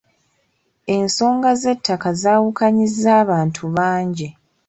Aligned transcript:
Ensonga 0.97 1.49
z'ettaka 1.61 2.09
zaawukanyizza 2.21 3.09
abantu 3.23 3.63
bangi. 3.75 4.27